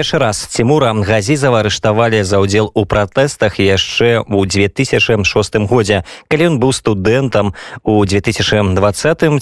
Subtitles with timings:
[0.00, 6.08] першы раз тимура газізава арыштавалі за ўдзел у пратэстах яшчэ ў 2006 годзе.
[6.32, 7.52] Калі ён быў студэнтам
[7.84, 8.64] у 2020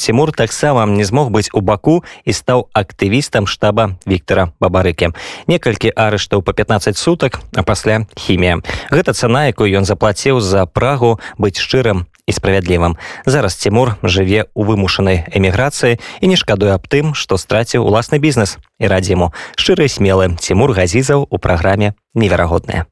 [0.02, 5.14] тимур таксама не змог быць у баку і стаў актывістам штаба Віктора бабарыкі
[5.46, 8.58] некалькі арыштаў по 15 сутак а пасля хімія.
[8.90, 13.00] Гэта цана якую ён заплаціў за прагу быць шчырым і справядлівым.
[13.24, 18.60] Зараз Тимур жыве ў вымушанай эміграцыі і не шкадуе аб тым, што страціў уласны бізнес
[18.76, 22.84] і радзі яму шчыры смелы Тимур газізаў у праграме неверагодная.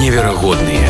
[0.00, 0.88] Неверогодные.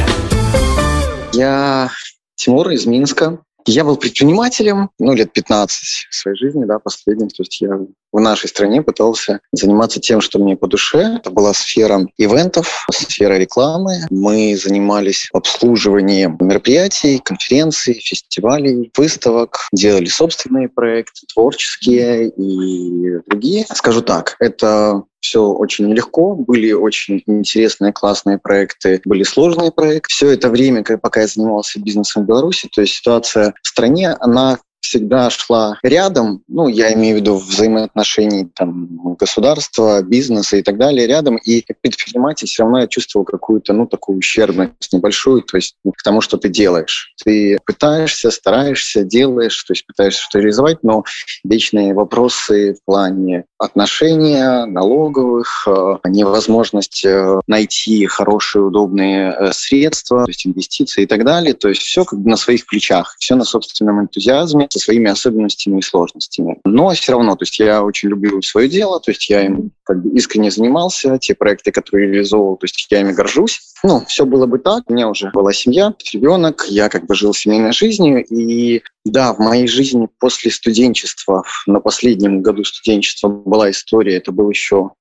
[1.35, 1.91] Я
[2.35, 3.39] Тимур из Минска.
[3.67, 7.29] Я был предпринимателем, ну, лет 15 своей жизни, да, последним.
[7.29, 7.79] То есть я
[8.13, 11.17] в нашей стране пытался заниматься тем, что мне по душе.
[11.17, 14.01] Это была сфера ивентов, сфера рекламы.
[14.11, 23.67] Мы занимались обслуживанием мероприятий, конференций, фестивалей, выставок, делали собственные проекты, творческие и другие.
[23.73, 30.13] Скажу так, это все очень нелегко, были очень интересные, классные проекты, были сложные проекты.
[30.13, 34.59] Все это время, пока я занимался бизнесом в Беларуси, то есть ситуация в стране, она
[34.83, 41.07] всегда шла рядом, ну, я имею в виду взаимоотношений там, государства, бизнеса и так далее,
[41.07, 45.77] рядом, и как предприниматель все равно я чувствовал какую-то, ну, такую ущербность небольшую, то есть
[45.97, 47.15] к тому, что ты делаешь.
[47.25, 51.05] Ты пытаешься, стараешься, делаешь, то есть пытаешься что-то реализовать, но
[51.45, 60.31] вечные вопросы в плане отношения, налоговых, э, невозможность э, найти хорошие, удобные э, средства, то
[60.31, 63.45] есть инвестиции и так далее, то есть все как бы на своих плечах, все на
[63.45, 66.59] собственном энтузиазме, со своими особенностями и сложностями.
[66.65, 70.03] Но все равно, то есть я очень люблю свое дело, то есть я им как
[70.03, 73.61] бы искренне занимался, те проекты, которые реализовывал, то есть я ими горжусь.
[73.85, 77.35] Ну, все было бы так, у меня уже была семья, ребенок, я как бы жил
[77.35, 84.17] семейной жизнью, и да, в моей жизни после студенчества, на последнем году студенчества была история,
[84.17, 84.93] это был еще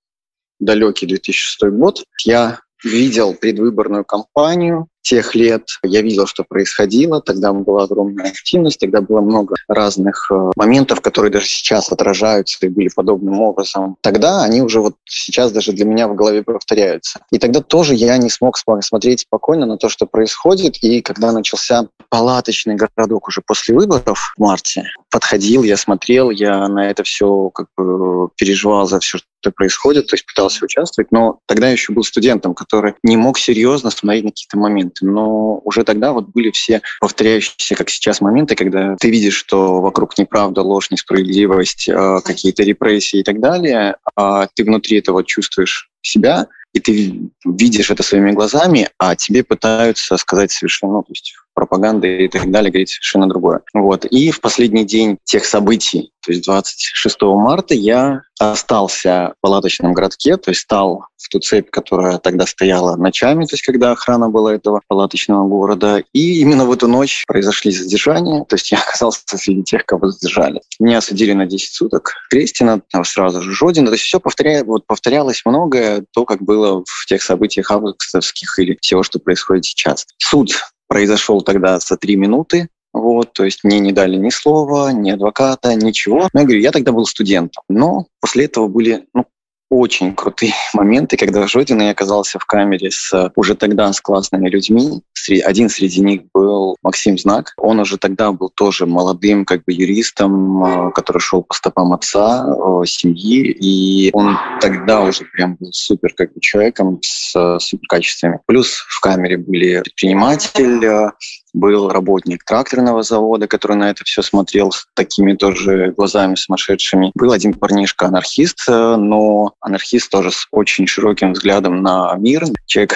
[0.60, 2.04] далекий 2006 год.
[2.24, 7.22] Я видел предвыборную кампанию, тех лет я видел, что происходило.
[7.22, 12.70] Тогда была огромная активность, тогда было много разных э, моментов, которые даже сейчас отражаются и
[12.70, 13.98] были подобным образом.
[14.02, 17.20] Тогда они уже вот сейчас даже для меня в голове повторяются.
[17.32, 20.78] И тогда тоже я не смог смотреть спокойно на то, что происходит.
[20.84, 26.90] И когда начался палаточный городок уже после выборов в марте, подходил, я смотрел, я на
[26.90, 31.68] это все как бы переживал за все, что происходит, то есть пытался участвовать, но тогда
[31.68, 35.06] я еще был студентом, который не мог серьезно смотреть на какие-то моменты моменты.
[35.06, 40.18] Но уже тогда вот были все повторяющиеся, как сейчас, моменты, когда ты видишь, что вокруг
[40.18, 46.48] неправда, ложь, несправедливость, а, какие-то репрессии и так далее, а ты внутри этого чувствуешь себя,
[46.74, 52.08] и ты видишь это своими глазами, а тебе пытаются сказать совершенно, ну, то есть пропаганда
[52.08, 53.62] и так далее, говорить совершенно другое.
[53.76, 54.06] Вот.
[54.06, 60.38] И в последний день тех событий, то есть 26 марта, я остался в палаточном городке,
[60.38, 64.56] то есть стал в ту цепь, которая тогда стояла ночами, то есть когда охрана была
[64.56, 66.04] этого палаточного города.
[66.14, 70.62] И именно в эту ночь произошли задержания, то есть я оказался среди тех, кого задержали.
[70.80, 72.14] Меня осудили на 10 суток.
[72.32, 73.88] Крестина, сразу же Жодина.
[73.88, 74.64] То есть все повторя...
[74.64, 80.08] вот, повторялось многое, то, как было в тех событиях августовских или всего, что происходит сейчас.
[80.18, 80.52] Суд
[80.92, 85.74] произошел тогда за три минуты, вот, то есть мне не дали ни слова, ни адвоката,
[85.74, 86.28] ничего.
[86.34, 87.64] Но я говорю, я тогда был студентом.
[87.70, 89.26] Но после этого были ну,
[89.72, 95.02] очень крутые моменты, когда Жодин я оказался в камере с уже тогда с классными людьми.
[95.46, 97.54] Один среди них был Максим Знак.
[97.58, 102.46] Он уже тогда был тоже молодым как бы юристом, э, который шел по стопам отца,
[102.46, 103.56] э, семьи.
[103.60, 108.40] И он тогда уже прям был супер как бы человеком с супер качествами.
[108.46, 111.12] Плюс в камере были предприниматель,
[111.54, 117.12] был работник тракторного завода, который на это все смотрел с такими тоже глазами сумасшедшими.
[117.16, 122.46] Был один парнишка-анархист, э, но анархист тоже с очень широким взглядом на мир.
[122.66, 122.96] Человек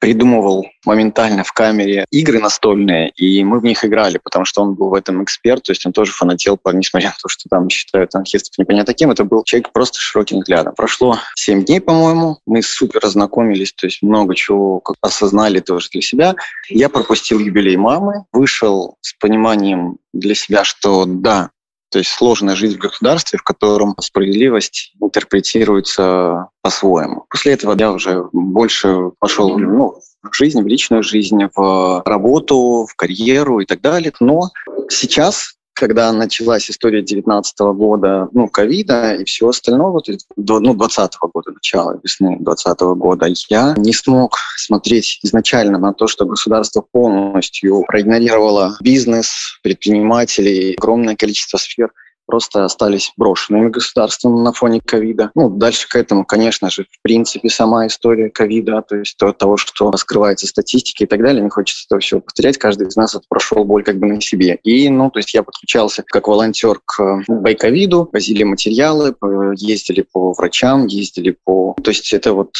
[0.00, 4.88] придумывал моментально в камере игры настольные, и мы в них играли, потому что он был
[4.88, 8.56] в этом эксперт, то есть он тоже фанател, несмотря на то, что там считают анархистов
[8.58, 10.74] непонятно кем, это был человек просто широким взглядом.
[10.74, 16.34] Прошло 7 дней, по-моему, мы супер ознакомились, то есть много чего осознали тоже для себя.
[16.68, 21.50] Я пропустил юбилей мамы, вышел с пониманием для себя, что да,
[21.90, 27.26] то есть сложная жизнь в государстве, в котором справедливость интерпретируется по-своему.
[27.28, 32.94] После этого я уже больше пошел ну, в жизнь, в личную жизнь, в работу, в
[32.94, 34.12] карьеру и так далее.
[34.20, 34.50] Но
[34.88, 41.12] сейчас когда началась история 19 года, ну, ковида и всего остального, то есть, ну, 20
[41.32, 47.82] года, начала весны 20 года, я не смог смотреть изначально на то, что государство полностью
[47.86, 51.90] проигнорировало бизнес, предпринимателей, огромное количество сфер,
[52.30, 55.32] просто остались брошенными государством на фоне ковида.
[55.34, 59.56] Ну, дальше к этому, конечно же, в принципе, сама история ковида, то есть то, того,
[59.56, 62.56] что раскрывается статистика и так далее, не хочется этого всего повторять.
[62.56, 64.60] Каждый из нас это прошел боль как бы на себе.
[64.62, 69.14] И, ну, то есть я подключался как волонтер к байковиду, возили материалы,
[69.56, 71.74] ездили по врачам, ездили по...
[71.82, 72.52] То есть это вот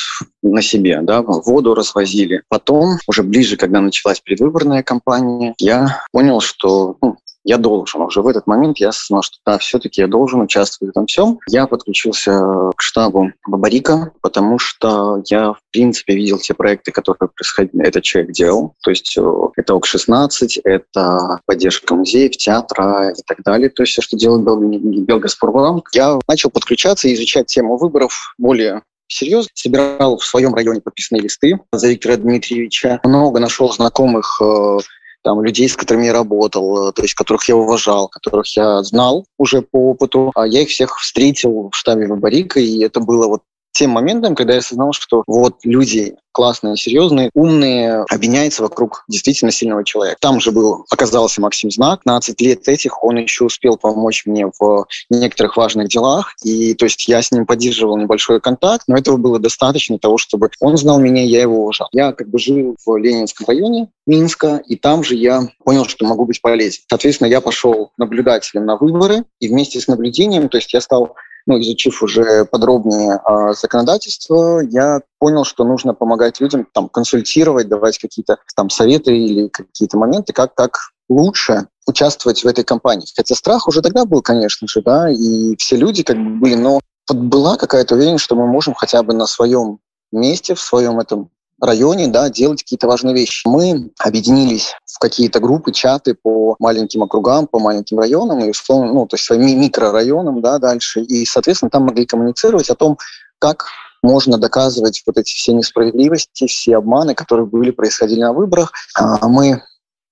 [0.42, 2.42] на себе, да, воду развозили.
[2.48, 8.02] Потом, уже ближе, когда началась предвыборная кампания, я понял, что ну, я должен.
[8.02, 11.38] Уже в этот момент я осознал, что да, все-таки я должен участвовать в этом всем.
[11.48, 12.32] Я подключился
[12.76, 18.32] к штабу Бабарика, потому что я, в принципе, видел те проекты, которые происходили, этот человек
[18.32, 18.74] делал.
[18.82, 19.22] То есть э,
[19.56, 23.70] это ОК-16, это поддержка музеев, театра и так далее.
[23.70, 24.60] То есть все, что делает Бел...
[24.60, 25.88] Белгазпромбанк.
[25.92, 29.50] Я начал подключаться и изучать тему выборов более серьезно.
[29.54, 33.00] Собирал в своем районе подписные листы за Виктора Дмитриевича.
[33.04, 34.78] Много нашел знакомых э,
[35.22, 39.26] там, людей, с которыми я работал, э, то есть которых я уважал, которых я знал
[39.38, 40.32] уже по опыту.
[40.34, 44.54] А я их всех встретил в штабе Вабарика, и это было вот тем моментом, когда
[44.54, 50.16] я осознал, что вот люди классные, серьезные, умные, объединяются вокруг действительно сильного человека.
[50.20, 52.00] Там же был, оказался Максим Знак.
[52.04, 56.34] 15 лет этих он еще успел помочь мне в некоторых важных делах.
[56.44, 60.50] И то есть я с ним поддерживал небольшой контакт, но этого было достаточно того, чтобы
[60.60, 61.88] он знал меня, я его уважал.
[61.92, 66.26] Я как бы жил в Ленинском районе Минска, и там же я понял, что могу
[66.26, 66.82] быть полезен.
[66.88, 71.14] Соответственно, я пошел наблюдателем на выборы, и вместе с наблюдением, то есть я стал
[71.46, 77.98] ну, изучив уже подробнее э, законодательство, я понял, что нужно помогать людям, там, консультировать, давать
[77.98, 80.78] какие-то там советы или какие-то моменты, как, как
[81.08, 83.06] лучше участвовать в этой кампании.
[83.14, 86.80] Хотя страх уже тогда был, конечно же, да, и все люди как бы были, но
[87.08, 89.80] была какая-то уверенность, что мы можем хотя бы на своем
[90.12, 93.46] месте, в своем этом районе, да, делать какие-то важные вещи.
[93.46, 99.06] Мы объединились в какие-то группы, чаты по маленьким округам, по маленьким районам, и условно, ну,
[99.06, 101.00] то есть своим микрорайонам, да, дальше.
[101.02, 102.98] И, соответственно, там могли коммуницировать о том,
[103.38, 103.66] как
[104.02, 108.72] можно доказывать вот эти все несправедливости, все обманы, которые были, происходили на выборах.
[108.94, 109.62] А мы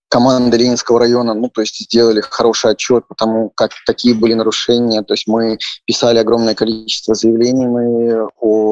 [0.08, 5.02] команда Ленинского района, ну, то есть сделали хороший отчет по тому, как, какие были нарушения.
[5.02, 8.67] То есть мы писали огромное количество заявлений мы о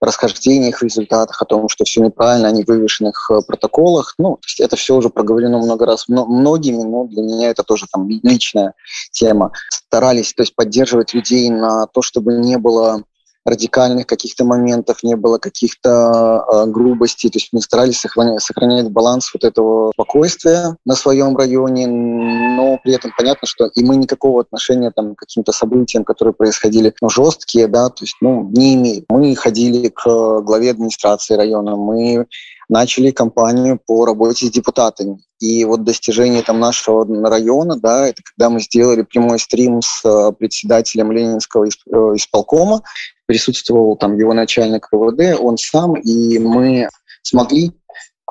[0.00, 4.14] расхождениях результатах, о том, что все неправильно, о невывешенных э, протоколах.
[4.18, 7.86] Ну, то есть это все уже проговорено много раз многими, но для меня это тоже
[7.92, 8.74] там личная
[9.12, 9.52] тема.
[9.70, 13.02] Старались, то есть поддерживать людей на то, чтобы не было
[13.44, 17.30] радикальных каких-то моментов, не было каких-то э, грубостей.
[17.30, 22.94] То есть мы старались сохранять, сохранять баланс вот этого спокойствия на своем районе, но при
[22.94, 27.68] этом понятно, что и мы никакого отношения там, к каким-то событиям, которые происходили ну, жесткие,
[27.68, 29.04] да, то есть ну, не имеем.
[29.08, 30.04] Мы ходили к
[30.40, 32.26] главе администрации района, мы
[32.68, 35.18] начали кампанию по работе с депутатами.
[35.40, 40.32] И вот достижение там нашего района, да, это когда мы сделали прямой стрим с э,
[40.32, 41.68] председателем Ленинского э,
[42.16, 42.82] исполкома,
[43.26, 46.88] присутствовал там его начальник КВД, он сам, и мы
[47.22, 47.72] смогли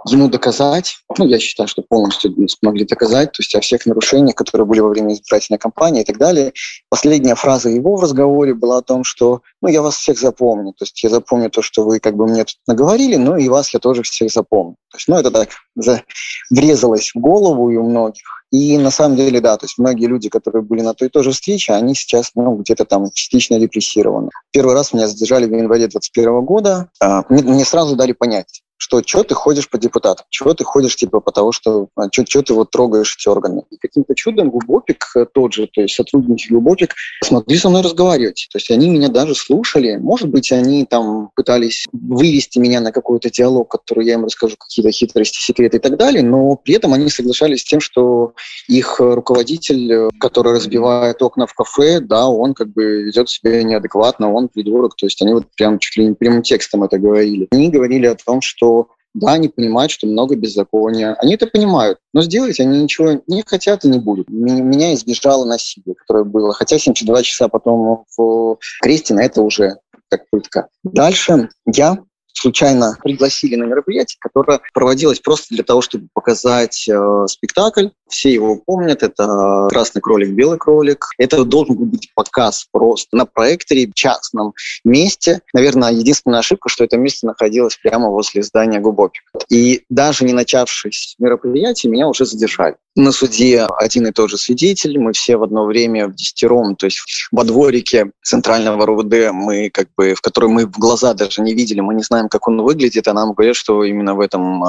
[0.05, 4.67] ему доказать, ну, я считаю, что полностью смогли доказать, то есть о всех нарушениях, которые
[4.67, 6.53] были во время избирательной кампании и так далее.
[6.89, 10.83] Последняя фраза его в разговоре была о том, что, ну, я вас всех запомню, то
[10.83, 13.79] есть я запомню то, что вы как бы мне тут наговорили, но и вас я
[13.79, 14.75] тоже всех запомню.
[14.91, 16.03] То есть, ну, это так за...
[16.49, 18.23] врезалось в голову и у многих.
[18.51, 21.23] И на самом деле, да, то есть многие люди, которые были на той и той
[21.23, 24.29] же встрече, они сейчас, ну, где-то там частично репрессированы.
[24.51, 26.89] Первый раз меня задержали в январе 2021 года.
[27.01, 31.21] А, мне сразу дали понять, что что ты ходишь по депутатам, чего ты ходишь типа
[31.21, 33.63] по того, что что, что ты вот трогаешь эти органы.
[33.71, 38.49] И каким-то чудом Глубопик э, тот же, то есть сотрудники Глубопик, смогли со мной разговаривать.
[38.51, 39.95] То есть они меня даже слушали.
[39.95, 44.91] Может быть, они там пытались вывести меня на какой-то диалог, который я им расскажу, какие-то
[44.91, 48.33] хитрости, секреты и так далее, но при этом они соглашались с тем, что
[48.67, 54.33] их руководитель, э, который разбивает окна в кафе, да, он как бы ведет себя неадекватно,
[54.33, 54.97] он придурок.
[54.97, 57.47] То есть они вот прям чуть ли не прямым текстом это говорили.
[57.51, 58.72] Они говорили о том, что
[59.13, 61.15] да, они понимают, что много беззакония.
[61.19, 64.29] Они это понимают, но сделать они ничего не хотят и не будут.
[64.29, 66.53] Меня избежало насилие, которое было.
[66.53, 69.77] Хотя 72 часа потом в кресте на это уже
[70.09, 70.67] как пытка.
[70.83, 71.99] Дальше я
[72.33, 77.89] случайно пригласили на мероприятие, которое проводилось просто для того, чтобы показать э, спектакль.
[78.09, 79.03] Все его помнят.
[79.03, 81.07] Это «Красный кролик, белый кролик».
[81.17, 85.41] Это должен был быть показ просто на проекторе в частном месте.
[85.53, 89.23] Наверное, единственная ошибка, что это место находилось прямо возле здания Губопик.
[89.49, 92.75] И даже не начавшись мероприятие, меня уже задержали.
[92.95, 96.85] На суде один и тот же свидетель, мы все в одно время в десятером, то
[96.85, 96.99] есть
[97.31, 101.79] во дворике центрального РУВД, мы как бы, в который мы в глаза даже не видели,
[101.79, 104.67] мы не знаем, как он выглядит, а нам говорят, что именно в этом э,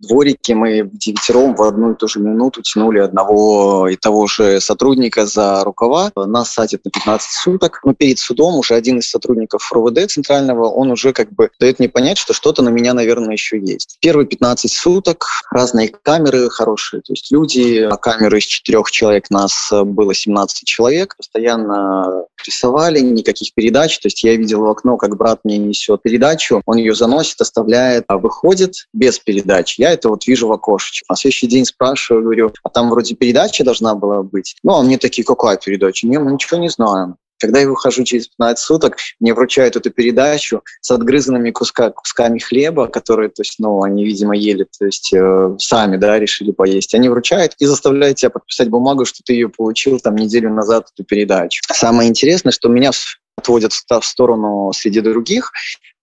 [0.00, 5.26] дворике мы девятером в одну и ту же минуту тянули одного и того же сотрудника
[5.26, 6.10] за рукава.
[6.16, 7.80] Нас садят на 15 суток.
[7.84, 11.88] Но перед судом уже один из сотрудников РУВД центрального, он уже как бы дает мне
[11.88, 13.98] понять, что что-то на меня, наверное, еще есть.
[14.00, 19.70] Первые 15 суток, разные камеры хорошие, то есть люди на камеру из четырех человек нас
[19.72, 25.40] было 17 человек, постоянно рисовали, никаких передач, то есть я видел в окно, как брат
[25.44, 29.78] мне несет передачу, он ее заносит, оставляет, а выходит без передач.
[29.78, 31.04] Я это вот вижу в окошечке.
[31.08, 34.56] На следующий день спрашиваю, говорю, а там вроде передача должна была быть.
[34.62, 36.06] Ну, а мне такие, какая передача?
[36.06, 37.16] Не, мы ничего не знаем.
[37.38, 42.86] Когда я выхожу через 15 суток, мне вручают эту передачу с отгрызанными куска, кусками хлеба,
[42.88, 46.94] которые, то есть, ну, они, видимо, ели, то есть, э, сами, да, решили поесть.
[46.94, 51.04] Они вручают и заставляют тебя подписать бумагу, что ты ее получил там неделю назад, эту
[51.04, 51.62] передачу.
[51.70, 52.90] Самое интересное, что меня
[53.36, 55.52] отводят в сторону среди других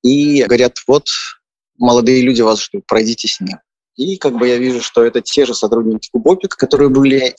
[0.04, 1.08] и говорят, вот,
[1.78, 3.60] молодые люди вас ждут, пройдите с ним.
[3.96, 7.36] И как бы я вижу, что это те же сотрудники Кубопик, которые были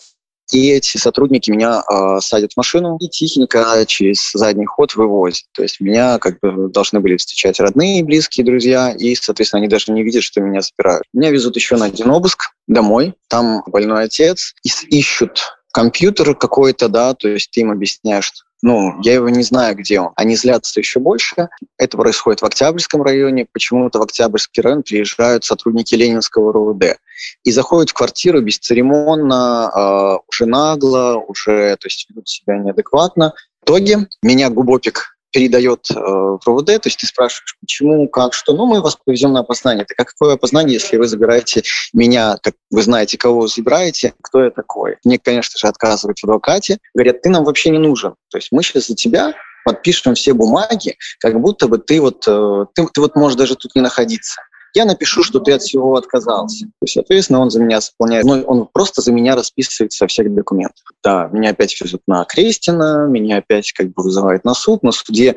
[0.53, 5.45] и эти сотрудники меня э, садят в машину и тихенько через задний ход вывозят.
[5.53, 9.91] То есть меня как бы должны были встречать родные, близкие, друзья, и, соответственно, они даже
[9.91, 11.05] не видят, что меня забирают.
[11.13, 13.15] Меня везут еще на один обыск домой.
[13.29, 14.55] Там больной отец.
[14.63, 19.75] И ищут компьютер какой-то, да, то есть ты им объясняешь, ну, я его не знаю,
[19.75, 20.13] где он.
[20.15, 21.49] Они злятся еще больше.
[21.77, 23.47] Это происходит в Октябрьском районе.
[23.53, 26.97] Почему-то в Октябрьский район приезжают сотрудники Ленинского РУВД
[27.43, 33.35] и заходят в квартиру бесцеремонно, э, уже нагло, уже, то есть ведут себя неадекватно.
[33.61, 38.55] В итоге меня Губопик передает э, в РУВД, то есть ты спрашиваешь, почему, как, что,
[38.55, 39.85] ну, мы вас повезем на опознание.
[39.85, 44.51] Так а какое опознание, если вы забираете меня, как вы знаете, кого забираете, кто я
[44.51, 44.97] такой?
[45.05, 48.15] Мне, конечно же, отказывают в адвокате, говорят, ты нам вообще не нужен.
[48.31, 52.67] То есть мы сейчас за тебя подпишем все бумаги, как будто бы ты вот, э,
[52.73, 54.41] ты, ты вот можешь даже тут не находиться
[54.75, 56.67] я напишу, что ты от всего отказался.
[56.67, 60.35] То есть, соответственно, он за меня заполняет, ну, он просто за меня расписывается со всех
[60.35, 60.83] документов.
[61.03, 64.83] Да, меня опять везут на Крестина, меня опять как бы вызывают на суд.
[64.83, 65.37] На суде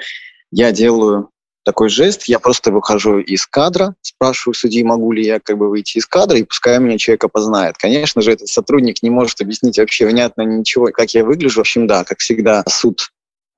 [0.52, 1.30] я делаю
[1.64, 5.98] такой жест, я просто выхожу из кадра, спрашиваю судьи, могу ли я как бы выйти
[5.98, 7.78] из кадра, и пускай меня человек опознает.
[7.78, 11.60] Конечно же, этот сотрудник не может объяснить вообще внятно ничего, как я выгляжу.
[11.60, 13.12] В общем, да, как всегда, суд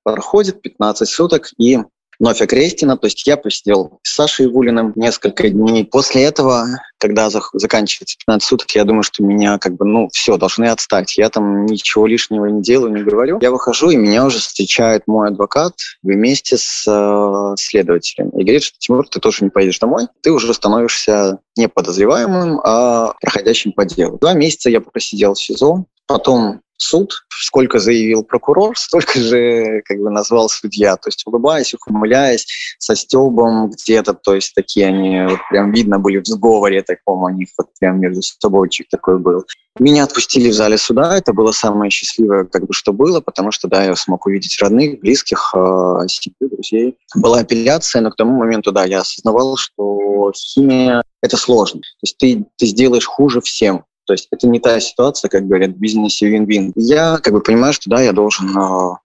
[0.03, 1.77] проходит 15 суток, и
[2.19, 2.97] вновь окрестина.
[2.97, 5.85] То есть я посидел с Сашей Вулиным несколько дней.
[5.85, 10.65] После этого, когда заканчивается 15 суток, я думаю, что меня как бы, ну, все, должны
[10.65, 11.17] отстать.
[11.17, 13.39] Я там ничего лишнего не делаю, не говорю.
[13.41, 15.73] Я выхожу, и меня уже встречает мой адвокат
[16.03, 18.29] вместе с э, следователем.
[18.29, 23.13] И говорит, что, Тимур, ты тоже не поедешь домой, ты уже становишься не подозреваемым, а
[23.21, 24.17] проходящим по делу.
[24.19, 30.09] Два месяца я просидел в СИЗО, потом суд, сколько заявил прокурор, столько же как бы
[30.09, 30.95] назвал судья.
[30.95, 36.19] То есть улыбаясь, ухмыляясь, со стебом где-то, то есть такие они вот прям видно были
[36.19, 39.45] в сговоре таком, у них вот прям между собойчик такой был.
[39.79, 43.67] Меня отпустили в зале суда, это было самое счастливое, как бы, что было, потому что,
[43.69, 46.97] да, я смог увидеть родных, близких, э, семью, друзей.
[47.15, 51.79] Была апелляция, но к тому моменту, да, я осознавал, что химия— это сложно.
[51.79, 53.85] То есть ты, ты сделаешь хуже всем.
[54.09, 56.73] То есть это не та ситуация, как говорят в бизнесе вин-вин.
[56.75, 58.95] Я как бы понимаю, что да, я должен э,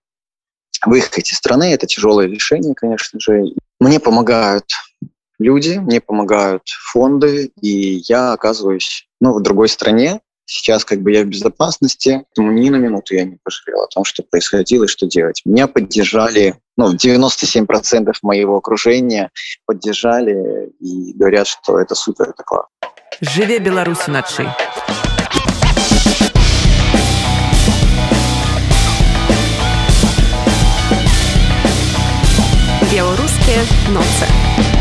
[0.87, 1.75] выехать из страны.
[1.75, 3.52] Это тяжелое решение, конечно же.
[3.80, 4.64] Мне помогают
[5.38, 10.23] люди, мне помогают фонды, и я оказываюсь ну, в другой стране.
[10.46, 14.04] Сейчас как бы я в безопасности, поэтому ни на минуту я не пожалел о том,
[14.04, 15.42] что происходило и что делать.
[15.44, 19.30] Меня поддержали, ну, 97% моего окружения
[19.66, 22.70] поддержали и говорят, что это супер, это классно.
[23.21, 24.49] Жыве беларусы начай.
[32.90, 34.73] Беларускія ноцы.